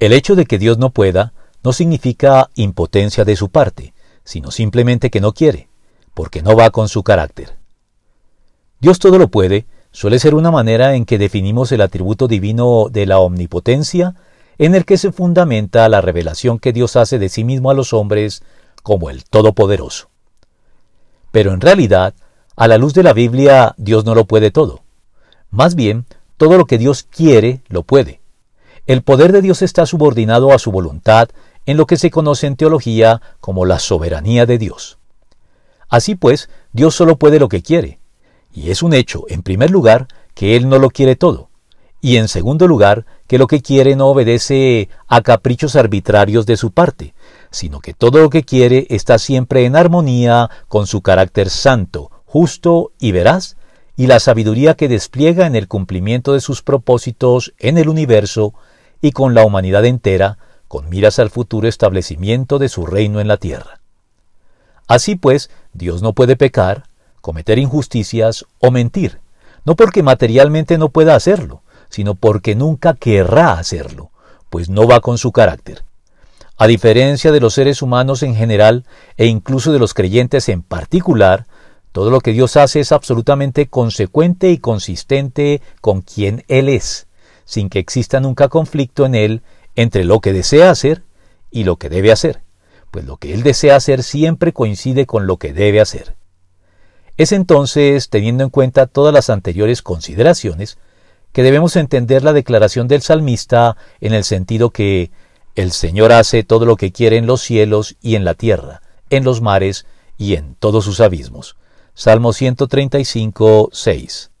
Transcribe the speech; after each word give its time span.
El 0.00 0.12
hecho 0.12 0.36
de 0.36 0.46
que 0.46 0.58
Dios 0.58 0.78
no 0.78 0.90
pueda 0.90 1.32
no 1.64 1.72
significa 1.72 2.50
impotencia 2.54 3.24
de 3.24 3.34
su 3.34 3.48
parte, 3.48 3.94
sino 4.22 4.50
simplemente 4.50 5.10
que 5.10 5.20
no 5.20 5.32
quiere, 5.32 5.68
porque 6.14 6.42
no 6.42 6.54
va 6.54 6.70
con 6.70 6.88
su 6.88 7.02
carácter. 7.02 7.56
Dios 8.80 9.00
todo 9.00 9.18
lo 9.18 9.28
puede 9.28 9.66
suele 9.90 10.20
ser 10.20 10.34
una 10.34 10.52
manera 10.52 10.94
en 10.94 11.04
que 11.04 11.18
definimos 11.18 11.72
el 11.72 11.80
atributo 11.80 12.28
divino 12.28 12.88
de 12.90 13.06
la 13.06 13.18
omnipotencia 13.18 14.14
en 14.58 14.74
el 14.74 14.84
que 14.84 14.98
se 14.98 15.10
fundamenta 15.10 15.88
la 15.88 16.00
revelación 16.00 16.58
que 16.58 16.72
Dios 16.72 16.94
hace 16.94 17.18
de 17.18 17.28
sí 17.28 17.42
mismo 17.42 17.70
a 17.70 17.74
los 17.74 17.92
hombres 17.92 18.42
como 18.82 19.10
el 19.10 19.24
Todopoderoso. 19.24 20.10
Pero 21.32 21.52
en 21.52 21.60
realidad, 21.60 22.14
a 22.54 22.68
la 22.68 22.78
luz 22.78 22.94
de 22.94 23.02
la 23.02 23.12
Biblia, 23.12 23.74
Dios 23.76 24.04
no 24.04 24.14
lo 24.14 24.26
puede 24.26 24.50
todo. 24.50 24.82
Más 25.50 25.74
bien, 25.74 26.06
todo 26.36 26.56
lo 26.56 26.66
que 26.66 26.78
Dios 26.78 27.02
quiere, 27.02 27.62
lo 27.68 27.82
puede. 27.82 28.20
El 28.88 29.02
poder 29.02 29.32
de 29.32 29.42
Dios 29.42 29.60
está 29.60 29.84
subordinado 29.84 30.50
a 30.50 30.58
su 30.58 30.72
voluntad 30.72 31.28
en 31.66 31.76
lo 31.76 31.84
que 31.84 31.98
se 31.98 32.10
conoce 32.10 32.46
en 32.46 32.56
teología 32.56 33.20
como 33.38 33.66
la 33.66 33.80
soberanía 33.80 34.46
de 34.46 34.56
Dios. 34.56 34.96
Así 35.90 36.14
pues, 36.14 36.48
Dios 36.72 36.94
solo 36.94 37.18
puede 37.18 37.38
lo 37.38 37.50
que 37.50 37.60
quiere, 37.60 37.98
y 38.50 38.70
es 38.70 38.82
un 38.82 38.94
hecho, 38.94 39.24
en 39.28 39.42
primer 39.42 39.70
lugar, 39.70 40.08
que 40.32 40.56
Él 40.56 40.70
no 40.70 40.78
lo 40.78 40.88
quiere 40.88 41.16
todo, 41.16 41.50
y 42.00 42.16
en 42.16 42.28
segundo 42.28 42.66
lugar, 42.66 43.04
que 43.26 43.36
lo 43.36 43.46
que 43.46 43.60
quiere 43.60 43.94
no 43.94 44.06
obedece 44.06 44.88
a 45.06 45.20
caprichos 45.20 45.76
arbitrarios 45.76 46.46
de 46.46 46.56
su 46.56 46.70
parte, 46.70 47.12
sino 47.50 47.80
que 47.80 47.92
todo 47.92 48.20
lo 48.20 48.30
que 48.30 48.42
quiere 48.42 48.86
está 48.88 49.18
siempre 49.18 49.66
en 49.66 49.76
armonía 49.76 50.48
con 50.66 50.86
su 50.86 51.02
carácter 51.02 51.50
santo, 51.50 52.10
justo 52.24 52.92
y 52.98 53.12
veraz, 53.12 53.58
y 53.98 54.06
la 54.06 54.18
sabiduría 54.18 54.76
que 54.76 54.88
despliega 54.88 55.46
en 55.46 55.56
el 55.56 55.68
cumplimiento 55.68 56.32
de 56.32 56.40
sus 56.40 56.62
propósitos 56.62 57.52
en 57.58 57.76
el 57.76 57.90
universo 57.90 58.54
y 59.00 59.12
con 59.12 59.34
la 59.34 59.44
humanidad 59.44 59.84
entera, 59.84 60.38
con 60.68 60.88
miras 60.88 61.18
al 61.18 61.30
futuro 61.30 61.66
establecimiento 61.66 62.58
de 62.58 62.68
su 62.68 62.86
reino 62.86 63.20
en 63.20 63.28
la 63.28 63.36
tierra. 63.36 63.80
Así 64.86 65.16
pues, 65.16 65.50
Dios 65.72 66.02
no 66.02 66.12
puede 66.12 66.36
pecar, 66.36 66.84
cometer 67.20 67.58
injusticias 67.58 68.46
o 68.58 68.70
mentir, 68.70 69.20
no 69.64 69.76
porque 69.76 70.02
materialmente 70.02 70.78
no 70.78 70.90
pueda 70.90 71.14
hacerlo, 71.14 71.62
sino 71.90 72.14
porque 72.14 72.54
nunca 72.54 72.94
querrá 72.94 73.52
hacerlo, 73.52 74.10
pues 74.50 74.68
no 74.68 74.86
va 74.86 75.00
con 75.00 75.18
su 75.18 75.32
carácter. 75.32 75.84
A 76.56 76.66
diferencia 76.66 77.32
de 77.32 77.40
los 77.40 77.54
seres 77.54 77.82
humanos 77.82 78.22
en 78.22 78.34
general 78.34 78.84
e 79.16 79.26
incluso 79.26 79.72
de 79.72 79.78
los 79.78 79.94
creyentes 79.94 80.48
en 80.48 80.62
particular, 80.62 81.46
todo 81.92 82.10
lo 82.10 82.20
que 82.20 82.32
Dios 82.32 82.56
hace 82.56 82.80
es 82.80 82.92
absolutamente 82.92 83.68
consecuente 83.68 84.50
y 84.50 84.58
consistente 84.58 85.62
con 85.80 86.02
quien 86.02 86.44
Él 86.48 86.68
es, 86.68 87.07
sin 87.48 87.70
que 87.70 87.78
exista 87.78 88.20
nunca 88.20 88.48
conflicto 88.48 89.06
en 89.06 89.14
Él 89.14 89.42
entre 89.74 90.04
lo 90.04 90.20
que 90.20 90.34
desea 90.34 90.70
hacer 90.70 91.02
y 91.50 91.64
lo 91.64 91.76
que 91.76 91.88
debe 91.88 92.12
hacer, 92.12 92.42
pues 92.90 93.06
lo 93.06 93.16
que 93.16 93.32
Él 93.32 93.42
desea 93.42 93.76
hacer 93.76 94.02
siempre 94.02 94.52
coincide 94.52 95.06
con 95.06 95.26
lo 95.26 95.38
que 95.38 95.54
debe 95.54 95.80
hacer. 95.80 96.14
Es 97.16 97.32
entonces, 97.32 98.10
teniendo 98.10 98.44
en 98.44 98.50
cuenta 98.50 98.86
todas 98.86 99.14
las 99.14 99.30
anteriores 99.30 99.80
consideraciones, 99.80 100.76
que 101.32 101.42
debemos 101.42 101.74
entender 101.76 102.22
la 102.22 102.34
declaración 102.34 102.86
del 102.86 103.00
salmista 103.00 103.78
en 104.02 104.12
el 104.12 104.24
sentido 104.24 104.68
que 104.68 105.10
el 105.54 105.72
Señor 105.72 106.12
hace 106.12 106.44
todo 106.44 106.66
lo 106.66 106.76
que 106.76 106.92
quiere 106.92 107.16
en 107.16 107.26
los 107.26 107.40
cielos 107.40 107.96
y 108.02 108.14
en 108.14 108.26
la 108.26 108.34
tierra, 108.34 108.82
en 109.08 109.24
los 109.24 109.40
mares 109.40 109.86
y 110.18 110.34
en 110.34 110.54
todos 110.54 110.84
sus 110.84 111.00
abismos. 111.00 111.56
Salmo 111.94 112.34
135, 112.34 113.70
6. 113.72 114.32